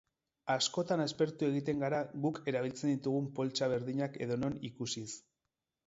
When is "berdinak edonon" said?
3.77-4.61